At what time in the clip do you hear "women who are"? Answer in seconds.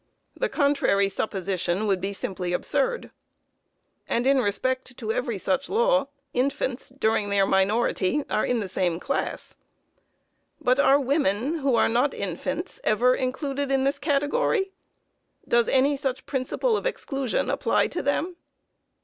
10.99-11.87